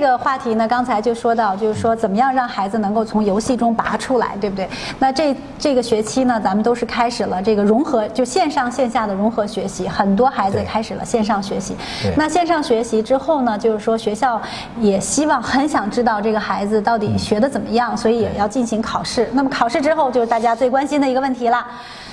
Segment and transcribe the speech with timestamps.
[0.00, 4.66] 这个话题呢，刚才就说到，就是说怎么样让孩子能够从游戏中拔出来，对不对？
[4.98, 11.76] 那这这个学期呢，咱们都是开始了这个融合，就线上线下的融合学习，很多孩子开始了线上学习。
[12.16, 14.40] 那线上学习之后呢，就是说学校
[14.78, 19.28] 也希望很想知道这个孩子到底学的怎么样，所以也要进行考试。
[19.34, 21.62] 那么考试之后，就是大家最关心的一个问题了。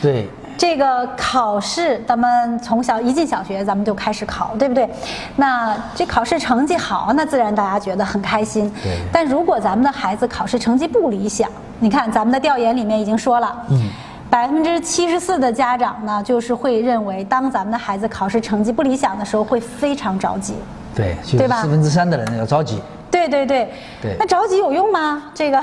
[0.02, 0.28] 对，
[0.58, 4.90] 这个考试，咱们从小一进小学，咱们就开始考，对不对？
[5.36, 8.72] 那这考试成绩好，那自然大家觉得很开心。
[8.84, 11.48] 对但如果咱们的孩子考试成绩不理想，
[11.80, 13.90] 你看咱们的调研里面已经说了，嗯，
[14.30, 20.56] 百分之七十四的家长呢，就是会认为，当咱们的孩子考试成绩不理想的时候，会非常着急。
[20.96, 22.82] 对，对吧四分之三的人要着急。
[23.28, 23.70] 对对
[24.02, 25.24] 对，对那着急有用吗？
[25.34, 25.62] 这个，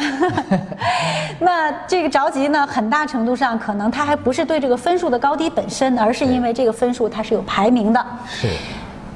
[1.40, 8.06] 那这个着急呢，很大程度上可能他还不是对这个分数的高低本身，而是因为这个分数它是有排名的。
[8.28, 8.48] 是，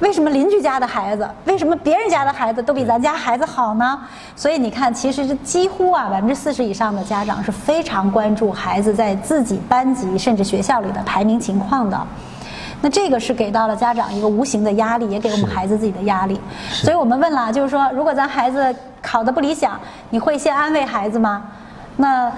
[0.01, 3.99] 为什么邻居家的孩子，为什么别人家的孩子都比咱家孩子好呢？
[4.37, 12.01] 所以你看，其实是几乎啊百分之四十以上的家长是非常关注孩子在自己班级甚至学校里的排名情况的。
[12.81, 16.41] 那这个是给到了家长一个无形的压力，也给我们孩子自己的压力。
[16.71, 19.79] 所以我们问了，就是说，如果咱孩子考得不理想，
[20.11, 21.43] 你会先安慰孩子吗？
[21.97, 22.33] 那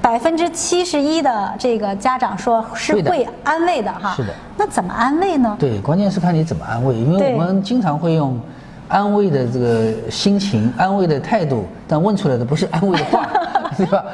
[0.00, 4.14] 百分之七十一的这个家长说是会安慰的哈。
[4.14, 5.56] 是的那怎么安慰呢？
[5.58, 8.38] 对，关键是看你怎么安慰，因为我们经常会用
[8.88, 13.26] 安慰的这个心情、安慰的态度，但问出来的不是安慰的话，
[13.76, 14.04] 对吧？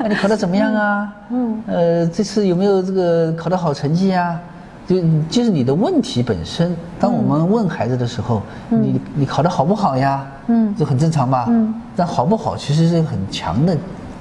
[0.00, 1.12] 那你考得怎么样啊？
[1.30, 4.38] 嗯，呃，这次有没有这个考得好成绩啊？
[4.86, 4.96] 就
[5.28, 10.26] 就是你的问题本身，当我们问孩子的时候，你你考得好不好呀？
[10.46, 11.44] 嗯，这很正常吧？
[11.50, 13.76] 嗯，但好不好其实是很强的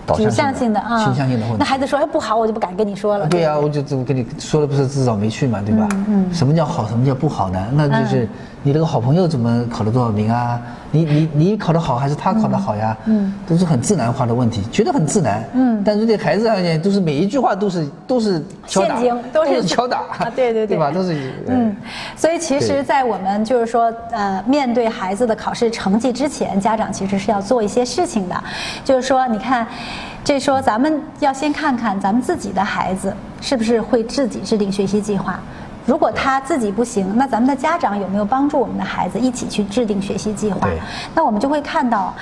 [0.08, 1.58] 导指向性的啊，倾向性的问题。
[1.60, 3.28] 那孩子说哎不好，我就不敢跟你说了。
[3.28, 5.88] 对呀、我就这么跟你说了，不是自找没趣嘛，对吧？
[6.08, 7.64] 嗯，什么叫好，什么叫不好呢？
[7.74, 8.28] 那就是
[8.64, 10.60] 你那个好朋友怎么考了多少名啊？
[10.90, 12.98] 你你你考得好还是他考得好呀？
[13.06, 15.44] 嗯，都是很自然化的问题，觉得很自然。
[15.54, 20.90] 嗯，但是对孩子而言，都是每一句话都是都是敲打，陷阱都是敲打啊对对对对吧？
[20.90, 21.76] 都是嗯，
[22.16, 28.44] 所以其实，在我们就是说，呃，面对孩子的考试成绩之前，家长其实是要做一些事情的，
[28.86, 29.68] 就是说，你看，
[30.24, 35.40] 这说咱们要先看看咱们自己的孩子是不是会自己制定学习计划。
[35.86, 40.78] 如果他自己不行，那咱们的家长有没有帮助我们的孩子一起去制定学习计划对？
[41.16, 42.14] 那我们就会看到，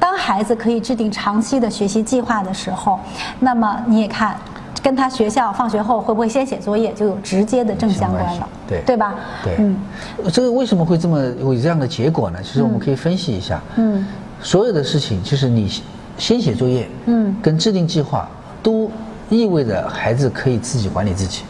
[0.00, 2.98] 当孩子可以制定长期的学习计划的时候，
[3.38, 4.36] 那么你也看，
[4.82, 9.14] 跟他学校放学后会不会先写作业，就有直接的正相关了，对对吧？
[9.44, 9.76] 对，嗯
[10.24, 12.40] 呃这个为什么会这么有这样的结果呢？
[12.42, 14.04] 其实我们可以分析一下，嗯，
[14.42, 15.70] 所有的事情就是你
[16.22, 17.34] 先写作业，嗯。
[17.42, 18.28] 跟制定计划
[18.62, 18.88] 都
[19.28, 21.42] 意味着孩子可以自己管理自己。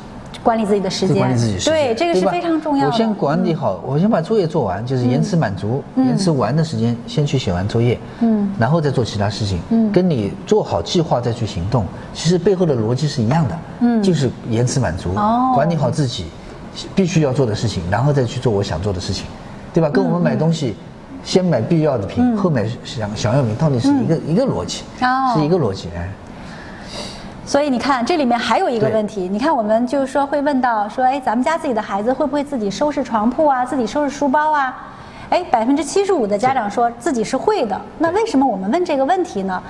[0.43, 2.91] 管理自己的时间，管理自己时间，对，这个是非常重要的。
[2.91, 6.07] 我先管理好，我先把作业做完，就是延迟满足，嗯。
[6.07, 8.51] 延迟完的时间先去写完作业，嗯。
[8.59, 9.93] 然后再做其他事情，嗯。
[9.93, 11.85] 跟你做好计划再去行动，
[12.15, 14.03] 其实背后的逻辑是一样的，嗯。
[14.03, 15.53] 就是延迟满足，哦。
[15.55, 16.25] 管理好自己
[16.95, 19.27] 必须要做的事情，然后再去做我想做的事情，
[19.75, 19.91] 对吧？
[19.91, 20.75] 跟我们买东西。
[21.25, 24.83] 先买必要的品，后买想想要品，到底是一个、一个逻辑，
[25.35, 26.09] 是一个逻辑，哎，
[27.47, 29.29] 所以你看，这里面还有一个问题。
[29.29, 34.89] 你看，我们就是说会问到说，哎，咱们家自己的孩子会不会自己收拾床铺啊，自己收拾书包啊？
[35.31, 37.81] 哎，百分之七十五的家长说自己是会的。
[37.99, 39.63] 那为什么我们问这个问题呢？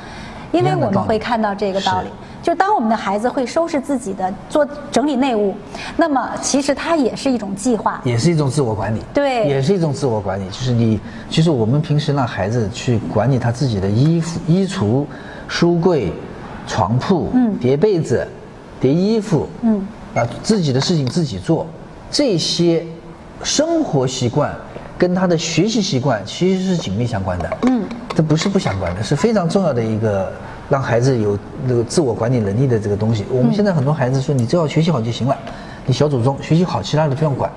[0.52, 2.12] 因为我们会看到这个道理是，
[2.42, 5.54] 就当我们的孩子会收拾自己的、做整理内务，
[5.96, 8.00] 那么其实它也是一种计划。
[8.04, 9.46] 也是一种自我管理，对。
[9.46, 10.44] 也是一种自我管理。
[10.48, 10.98] 就是你，
[11.30, 15.06] 其实我们平时让孩子去管理他自己的衣服、衣橱、
[15.46, 16.12] 书柜、
[16.66, 17.56] 床铺、嗯。
[17.58, 18.26] 叠被子、
[18.80, 21.64] 叠衣服，嗯，啊，自己的事情自己做，
[22.10, 22.84] 这些
[23.44, 24.52] 生活习惯
[24.98, 30.32] 跟他的学习习惯其实是紧密相关的，嗯，这不是不相关的，是非常重要的一个
[30.72, 33.26] 让孩子有那个自我管理能力的这个东西。
[33.30, 35.36] 我们现在很多孩子说你只要学习好就行了，
[35.84, 37.52] 你小祖宗学习好，其他的不用管，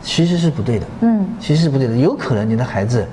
[0.00, 0.86] 其实是不对的。
[1.00, 1.96] 嗯其实是不对的。
[1.96, 3.04] 有可能你的孩子，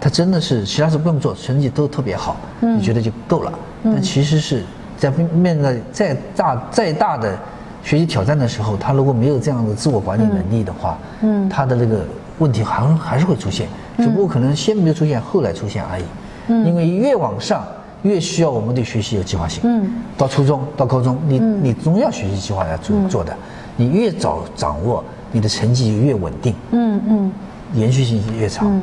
[0.00, 3.52] 他真的是其他事不用做，成绩都特别好，嗯你觉得就够了。
[3.84, 4.62] 但其实是
[4.96, 7.38] 在面对再大再大的
[7.84, 12.02] 学习挑战的时候，他如果没有这样的自我管理能力的话，嗯他的那个
[12.38, 13.68] 问题还还是会出现，
[13.98, 16.04] 只不过可能先没有出现，后来出现而已。
[16.48, 17.62] 嗯因为越往上。
[18.02, 19.60] 越需要我们对学习有计划性。
[19.64, 23.34] 嗯，到初中到高中，你、你总要学习计划来做、做的，
[23.76, 27.32] 你越早掌握，你的成绩就越稳定，嗯嗯。
[27.74, 28.68] 延续性越长。
[28.70, 28.82] 嗯，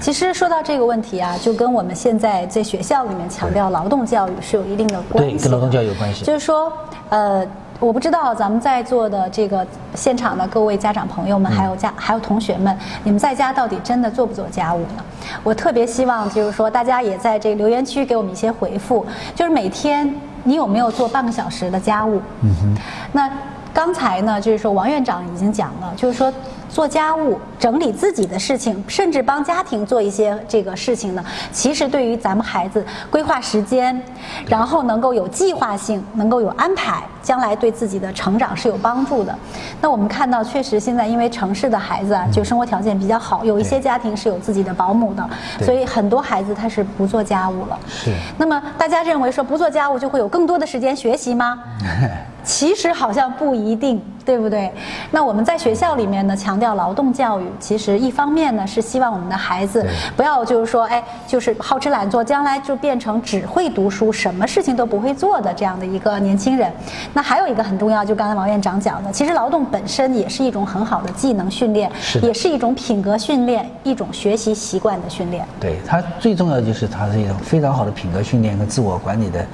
[0.00, 5.38] 其实说到这个问题啊，就跟我们现在在学校里面强调劳动教育是有一定的关系的。
[5.38, 6.24] 对跟劳动教育有关系。
[6.24, 6.72] 就是说，
[7.08, 7.44] 呃，
[7.80, 15.02] 我不知道咱们在座的这个现场的各位家长朋友们，还有家还有同学们，你们在家到底真的做不做家务呢？
[15.42, 19.04] 我特别希望就是说，大家也在这个留言区给我们一些回复，
[19.34, 22.20] 就是每天你有没有做半个小时的家务？
[22.42, 22.76] 嗯哼。
[23.12, 23.30] 那
[23.72, 26.32] 刚才呢，就是说王院长已经讲了，就是说。
[26.70, 34.00] 做家务、整理自己的事情，甚至帮家庭做一些这个事情呢，其实对于咱们孩子规划时间，
[34.46, 39.36] 然后能够有计划性，能够有安排，将来对自己的成长是有帮助的。
[39.80, 45.28] 那我们看到，确实现在因为城市的孩子啊，就生活条件比较好，有一些家庭是有自己的保姆的，
[45.60, 47.78] 所以很多孩子他是不做家务了。
[47.88, 48.12] 是。
[48.38, 51.58] 那么大家认为说不做家务就会有更多的时间学习吗？
[52.42, 54.70] 其实好像不一定，对不对？
[55.10, 66.72] 那我们在学校里面呢，强调劳动教育，其实一方面呢是希望我们的孩子不要就是说，哎，就是好吃懒做，将来就变成只会读书，什么事情都不会做的这样的一个年轻人。
[67.12, 71.90] 那还有一个很重要，就刚才王院长讲的，其实劳动本身也是一种很好的技能训练，
[72.22, 75.46] 也是一种品格训练，一种学习习惯的训练。
[75.58, 79.44] 对它最重要的就是它是一种非常好的品格训练和自我管理的。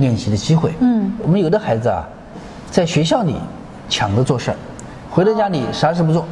[0.00, 0.72] 练习的机会。
[0.80, 2.06] 嗯，我们有的孩子啊，
[2.70, 3.36] 在学校里
[3.88, 4.56] 抢着做事儿，
[5.10, 6.24] 回到家里啥事不做，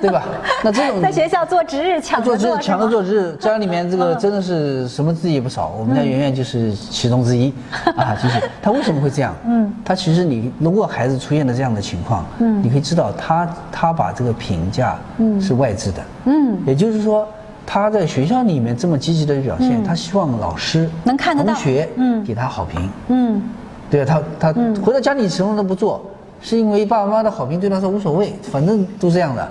[0.00, 0.22] 对吧？
[0.62, 5.72] 那这种在学校做值日抢做值日抢着做值日，家里面这个真的是什么字也不少。
[5.78, 7.52] 我们家圆圆就是其中之一
[7.96, 9.34] 啊，就是他为什么会这样？
[9.46, 17.26] 嗯，他其实你如果孩子出现了这样的情况，嗯，你可以知道他他把这个评价嗯是外置的，嗯，也就是说。
[17.64, 21.88] 他在学校里面这么积极的表现，他希望老师、能看得到同学
[22.26, 22.90] 给他好评。
[23.08, 23.42] 嗯，
[23.90, 26.04] 对啊，他他回到家里什么都不做，
[26.40, 29.48] 是因为爸爸妈妈的好评对他说无所谓，反正都这样的。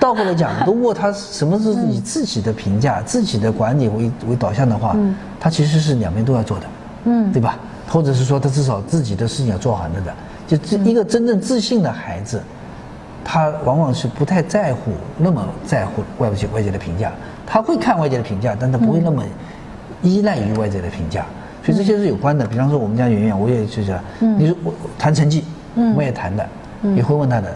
[0.00, 4.96] 倒过来讲，如果他什么是以自己的评价、自己的管理为为导向的话，
[5.38, 6.66] 他其实是两边都要做的。
[7.04, 7.58] 嗯，对吧？
[7.88, 10.14] 或者是说他至少自己的事情要做好了的。
[10.46, 12.40] 就这一个真正自信的孩子。
[13.24, 17.12] 他往往是不太在乎，那么在乎外界外界的评价，
[17.46, 19.22] 他会看外界的评价，但他不会那么
[20.02, 21.24] 依赖于外界的评价，
[21.62, 22.46] 所以这些是有关的。
[22.46, 25.44] 比方说我们家圆圆，我也就是，你说我谈成绩，
[25.94, 26.46] 我也谈的，
[26.96, 27.52] 也会问他的，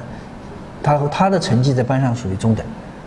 [0.83, 2.65] 他他的成绩在班上属于中等，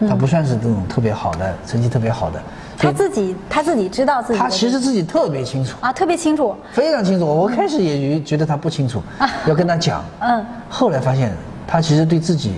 [0.09, 2.41] 他不算是这种特别好的成绩特别好的，
[2.77, 5.77] 他自己他自己知道自己，他其实自己特别清楚。
[5.79, 7.25] 啊，特别清楚，非常清楚。
[7.25, 9.01] 我开始也觉得他不清楚，
[9.45, 11.31] 要跟他讲，嗯，后来发现。
[11.67, 12.53] 他其实对自己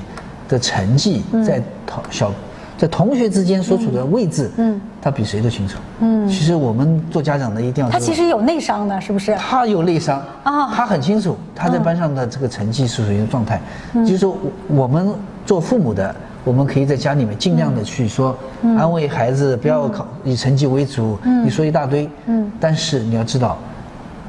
[0.47, 2.31] 的成绩在同小
[2.77, 5.77] 在同学之间所处的位置，嗯，他比谁都清楚。
[5.99, 9.35] 嗯，其实我们做家长的一定要他其实有内伤的，是不是？
[9.35, 13.59] 他有内伤啊，他很清楚他在班上的这个成绩是属于状态。
[13.93, 15.13] 就是说，我们
[15.45, 16.15] 做父母的，
[16.45, 18.33] 我们可以在家里面尽量的去说
[18.77, 21.17] 安慰孩子，不要考以成绩为主。
[21.23, 22.09] 嗯，你说一大堆。
[22.27, 23.57] 嗯，但是你要知道，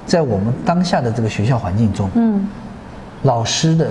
[0.07, 2.49] 在我们当下的这个学校环境中，嗯，
[3.23, 3.87] 老师的。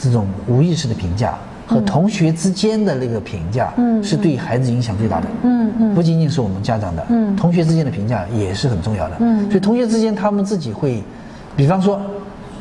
[0.00, 1.34] 这种无意识的评价
[1.66, 11.02] 和同学之间的那个评价，嗯，是对孩子影响最大的，嗯嗯，不仅仅是我们家长的，嗯，同学之间的评价也是很重要的，嗯，所以同学之间他们自己会，
[11.54, 12.00] 比方说，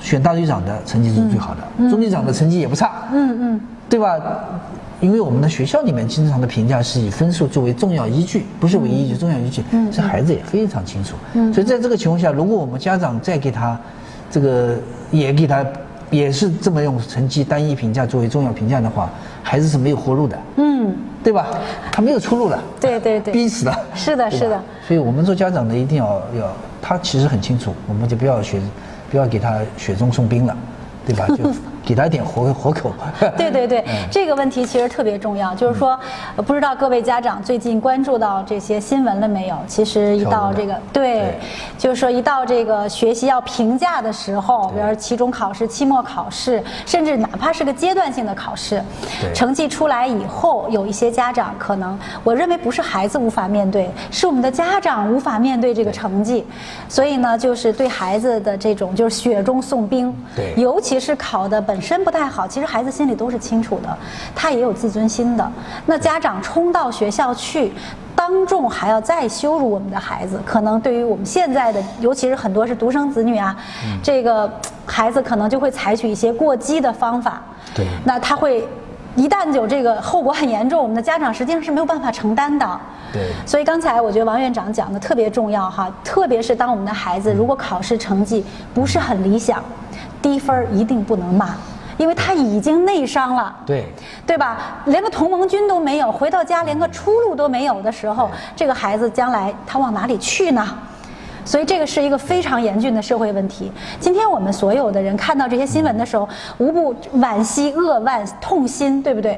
[0.01, 4.19] 选大队长的成绩是最好的，中队长的成绩也不差，嗯嗯，对吧？
[5.01, 13.80] 因为我们的学校里面经常的评价是以分数作为重要依据，不是唯一依据，重要依据，嗯，这孩子也非常清楚，嗯，所以在这个情况下，如果我们家长再给他，
[14.30, 14.75] 这个
[15.09, 15.65] 也给他。
[16.09, 19.09] 也是这么用成绩单一评价作为重要评价的话，
[19.44, 21.47] 孩子是没有活路的，嗯，对吧？
[21.92, 24.61] 他没有出路了，对对对，逼死了，是的，是的。
[24.87, 26.51] 所以我们做家长的一定要要，
[26.81, 28.59] 他其实很清楚，我们就不要雪，
[29.11, 30.56] 不要给他雪中送冰了，
[31.06, 31.28] 对吧？
[31.28, 31.51] 就。
[31.86, 33.14] 给他一点活活口 吧。
[33.38, 35.54] 对对对，这个问题其实特别重要。
[35.56, 36.00] 就是说，
[36.45, 39.57] 不知道各位家长最近关注到这些新闻了没有？
[39.68, 41.38] 其实一到这个，对，
[41.78, 48.81] 就是说一到这个学习要评价的时候，比如期中考试、期末考试，甚至哪怕是个阶段性的考试，
[49.33, 56.45] 成绩出来以后，有一些家长可能，我认为不是孩子无法面对，是我们的家长无法面对这个成绩，
[56.88, 60.16] 所以呢，就是对孩子的这种就是雪中送冰。
[60.36, 61.79] 对，尤其是考的本。
[61.80, 63.98] 本身不太好，其实孩子心里都是清楚的，
[64.36, 65.52] 他也有自尊心的。
[65.86, 67.71] 那家长冲到学校去，
[68.14, 73.56] 当众还要再羞辱我们的孩子，可能对于我们现在的，尤其是很多是独生子女啊，
[74.04, 74.52] 这个
[74.86, 77.42] 孩子可能就会采取一些过激的方法。
[77.74, 78.68] 对，那他会
[79.16, 82.80] 一旦有这个后果很严重，我们的家长实际上是没有办法承担的。
[83.14, 89.64] 对，所以刚才我觉得王院长讲的特别重要哈，特别是当我们的孩子如果考试成绩不是很理想。
[90.21, 91.56] 低分一定不能骂，
[91.99, 93.85] 因为他已经内伤了，对，
[94.25, 94.81] 对吧？
[94.85, 100.65] 连个同盟军都没有，回到家连个出路都没有的时候，这个孩子将来他往哪里去呢？
[101.44, 103.69] 所以这个是一个非常严峻的社会问题。
[103.99, 106.27] 今天我们所有的人看到这些新闻的时候，
[106.57, 109.37] 无不惋惜、扼腕、痛心，对不对？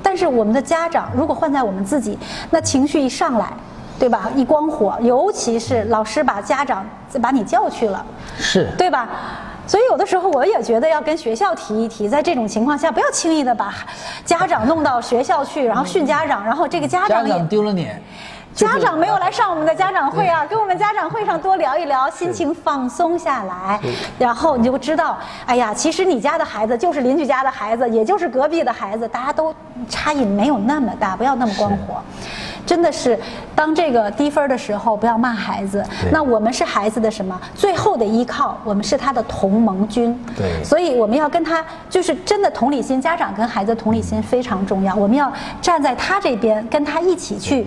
[0.00, 2.16] 但是我们的家长，如果换在我们自己，
[2.50, 3.52] 那情绪一上来，
[3.98, 4.30] 对吧？
[4.36, 6.86] 一光火，尤其是老师把家长
[7.20, 8.06] 把你叫去了，
[8.38, 9.08] 是对吧？
[9.66, 13.74] 所以有的时候我也觉得要跟学校提一提，在这种情况下，不要轻易的把
[14.24, 18.00] 家长弄到学校去，然后训家长，然后这个家长也丢了脸，
[18.56, 23.78] 家长没有来上我们的家长会啊，跟我们家长会上多聊一聊，心情放松下来，
[24.18, 29.54] 然后你就知道，哎呀，其实你家的孩子就是邻居家的孩子，也就是隔壁的孩子，大家都
[29.90, 32.02] 差异没有那么大，不要那么光火。
[32.64, 33.16] 真的是，
[33.54, 35.84] 当这个低分的时候，不要骂孩子。
[36.10, 37.40] 那我们是孩子的什么？
[37.54, 40.18] 最后的依靠，我们是他的同盟军。
[40.36, 44.92] 对所以我们要跟他，就是真的同理心，家长跟孩子同理心非常重要。
[44.96, 45.32] 我们要
[45.62, 47.64] 站在他这边，跟他一起去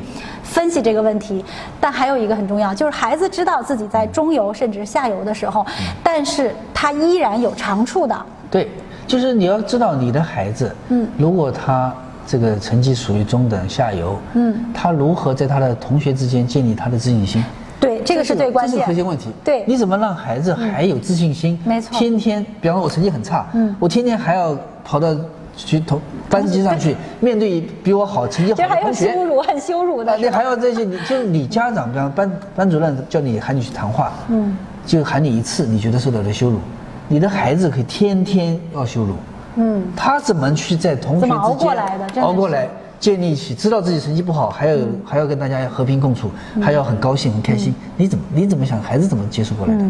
[0.50, 1.46] 分析这个问题。
[1.79, 5.65] 但还有一个很重要，就是孩子知道自己在中游甚至下游的时候，
[6.03, 8.25] 但是他依然有长处的。
[8.51, 8.70] 对，
[9.08, 11.94] 就是你要知道你的孩子，嗯，如果他
[12.25, 17.44] 这个成绩属于中等下游，嗯，他如何在他的同学之间建立他的自信心？
[17.79, 18.94] 对，这个是最关键这是核。
[18.94, 19.29] 心问题。
[19.44, 21.58] 对你怎么让孩子还有自信心？
[21.63, 25.15] 没错天天，比方说我成绩很差，嗯，我天天还要跑到
[25.56, 30.16] 去同班级上去 面对比我好、成绩好的同学，羞辱，很羞辱的啊，。
[30.16, 34.56] 你还要这些，你就是你家长，比方班班主任叫你喊你去谈话，嗯，
[34.86, 36.60] 就喊你一次，你觉得受到了羞辱，
[37.08, 39.14] 你的孩子可以天天要羞辱，
[39.56, 42.68] 嗯，他怎么去在同学之间熬过来的熬过来，
[43.00, 46.30] 建立起知道自己成绩不好，还要、还要跟大家和平共处，
[46.62, 49.84] 还要很高兴很开心，你怎么你怎么想，孩子怎么接受过来的？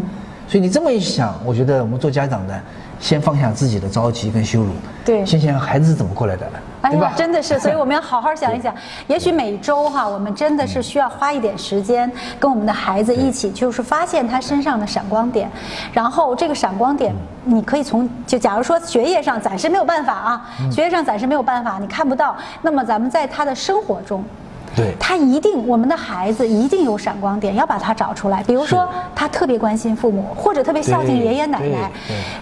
[0.48, 2.60] 所以你这么一想，我觉得我们做家长的，
[3.00, 4.72] 先放下自己的着急跟羞辱，
[5.04, 6.46] 对先想想孩子是怎么过来的，
[6.82, 8.74] 哎呀真的是，所以我们要好好 想一想。
[9.06, 15.50] 也许每周哈，我们真的是需要花一点时间，跟我们的孩子一起，就是发现他身上的闪光点。
[15.92, 17.14] 然后这个闪光点，
[17.44, 24.22] 你可以从就假如说学业上暂时没有办法啊，学业上暂时没有办法，你看不到，那么咱们在他的生活中。
[24.76, 28.42] 对他一定，我们的孩子一定有闪光点，要把他找出来。
[28.42, 31.90] 比如说，他特别关心父母，或者特别孝敬爷爷奶奶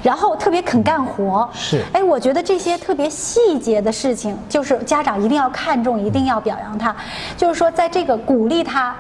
[0.03, 1.49] 然后特别肯干活。
[1.55, 6.95] 是哎，我觉得这些特别细节的事情，就是家长一定要看重，一定要表扬他。
[7.37, 8.95] 就是说，在这个鼓励他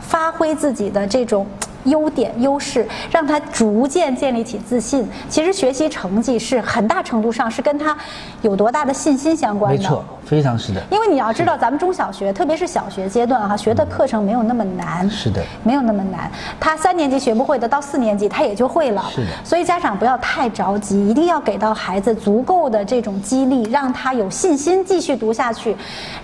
[0.00, 1.46] 发挥自己的这种。
[1.84, 5.08] 优点、优势，让他逐渐建立起自信。
[5.28, 7.96] 其实学习成绩是很大程度上是跟他
[8.42, 9.78] 有多大的信心相关的。
[9.78, 10.82] 没错，非常是的。
[10.90, 16.30] 因为你要知道，咱们中小学，特别是小学阶段哈，学的课程没有那么难，是的没有那么难。
[16.60, 19.04] 他三年级学不会的，到四年级他也就会了。
[19.10, 25.76] 是的所以家长不要太着急，一定要给到孩子足够的这种激励，让他有信心继续读下去。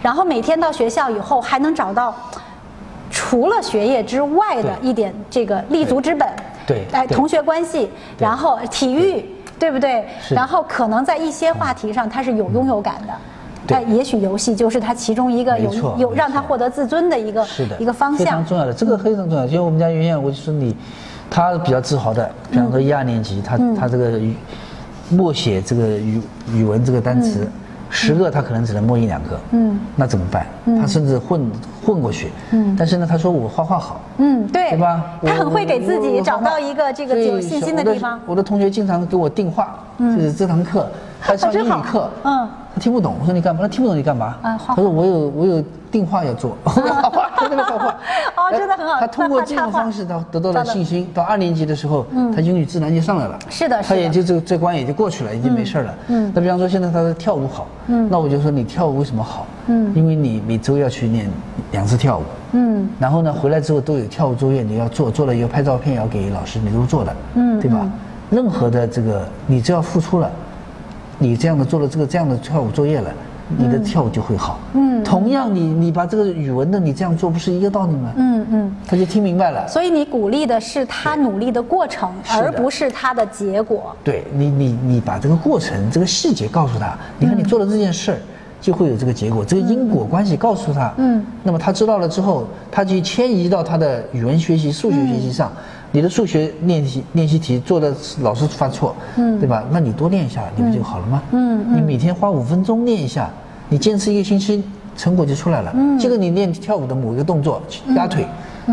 [0.03, 2.15] 然后每天到学校以后，还能找到
[3.19, 6.29] 除了学业之外的一点这个立足之本。
[6.29, 9.25] 哎，对哎同学关系，然后体育，
[9.59, 10.07] 对不对？
[10.31, 13.13] 然后可能在一些话题上他是有拥有感的。
[13.67, 18.47] 对哎，也许游戏就是他其中一个有有让他获得自尊的一个是的，一个方向非常。
[18.47, 19.49] 重要的，这个非常重要。
[19.49, 20.77] 就我们家圆圆，我就说你，
[21.29, 24.37] 他比较自豪的，比方说一二年级，他他这个语
[25.11, 26.23] 默写这个语
[26.53, 27.51] 语文这个单词，
[27.99, 30.47] 十个他可能只能摸一两个，嗯，那怎么办？
[30.81, 31.50] 他甚至混
[31.85, 35.02] 混过去，嗯，但是呢，他说我画画好，嗯，对，对吧？
[35.26, 38.21] 他很会给自己找到一个这个有信心的地方。
[38.25, 40.88] 我的同学经常给我定画，就是这堂课
[41.21, 43.61] 他上英语课，嗯，他听不懂，我说你干嘛？
[43.62, 44.37] 他听不懂你干嘛？
[44.43, 44.75] 啊画画。
[44.76, 46.57] 他说我有我有定画要做，
[47.49, 47.87] 他在那画画。
[48.37, 51.09] 哦真的很好他通过这种方式，他得到了信心。
[51.14, 53.38] 到二年级的时候，他英语自然就上来了。
[53.49, 55.95] 是的他也就这这关也就过去了，已经没事了。
[56.09, 56.31] 嗯。
[56.35, 59.47] 那比方说现在他的跳舞好，嗯，那我就说你跳舞为什么好？
[59.67, 61.31] 嗯，因为你每周要去练
[61.73, 62.23] 两次跳舞。
[62.52, 62.88] 嗯。
[62.99, 67.17] 然后呢，回来之后都有跳舞作业，你要做，做了以后拍照片也要给老师，你都做了。
[67.35, 67.61] 嗯。
[67.61, 67.87] 对吧？
[68.31, 70.31] 任何的这个，你只要付出了。
[71.21, 73.11] 你这样的做了这个这样的跳舞作业了，
[73.57, 74.59] 你的跳舞就会好。
[74.75, 78.12] 嗯，同样你你把这个语文的你这样做不是一个道理吗？
[78.17, 78.76] 嗯嗯。
[78.87, 79.67] 他就听明白了。
[79.67, 83.95] 所以你鼓励的是他努力的过程，而不是他的结果。
[84.05, 88.19] 对你你你把这个过程这个细节告诉他，你看你做了这件事儿。
[88.61, 95.52] 就会有这个结果，这个因果关系告诉他，嗯，那么他知道了之后，他就迁移到他的语文学习、数学学习上。
[95.99, 99.64] 你的数学练习练习题做的老是犯错，嗯，对吧？
[99.73, 101.21] 那你多练一下，你不就好了吗？
[101.33, 103.28] 嗯，你每天花五分钟练一下，
[103.69, 104.62] 你坚持一个星期，
[104.97, 105.73] 成果就出来了。
[105.75, 107.61] 嗯，就跟你练跳舞的某一个动作，
[107.97, 108.25] 压腿，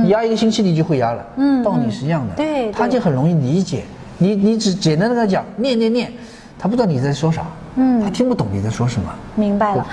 [0.06, 1.26] 压一个星期你就会压了。
[1.38, 2.36] 嗯，道理是一样的。
[2.36, 3.82] 对对他就很容易理解。
[4.20, 6.14] 你你只简单的跟他讲练练练，
[6.60, 9.10] 他不知道你在说啥，嗯，他听不懂你在说什么。
[9.34, 9.84] 明白了。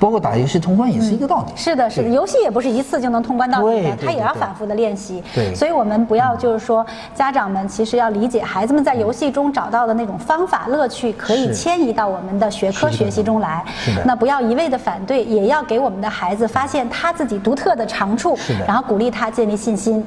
[0.00, 1.52] 包括打游戏通关也是一个道理。
[1.54, 5.22] 是的，是的，游戏也不是一次就能通关到底的，对对它也要反复的练习。
[5.34, 13.62] 对所以我们不要就是说，家长们其实要理解孩子们在游戏中找到的那种方法乐趣，可以迁移到我们的学科学习中来。
[13.78, 20.02] 是的那不要一味的反对，也要给我们的孩子发现他自己独特的长处是的，然后鼓励他建立信心。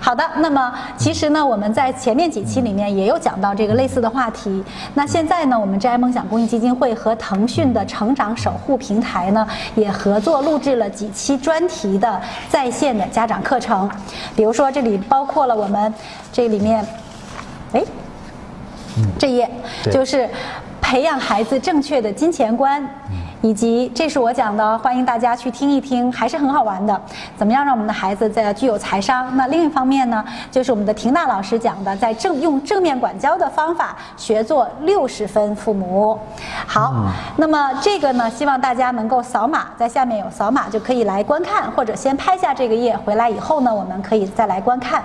[0.00, 4.64] 好的，那么其实呢，我们在前面几期里面也有讲到这个类似的话题。
[4.94, 13.90] 那现在呢，我们真爱梦想公益基金会和腾讯的成长守护平台呢，也合作录制了几期专题的在线的家长课程。
[14.34, 15.92] 比如说，这里包括了我们
[16.32, 16.82] 这里面，
[17.72, 17.82] 哎，
[19.18, 19.50] 这页
[19.92, 20.26] 就是
[20.80, 22.82] 培养孩子正确的金钱观。
[23.44, 26.98] 以及这是我讲的，欢迎大家去听一听，还是很好玩的。
[27.36, 29.30] 怎么样让我们的孩子在具有财商？
[29.36, 36.18] 那另一方面呢，就是我们的婷娜老师讲的，在正用正面管教的方法学做六十分父母。
[36.66, 36.94] 好，
[37.36, 45.02] 那么这个呢，希望大家能够扫码，在下面有扫码就可以来观看，或者先拍下这个页，回来以后呢，我们可以再来观看。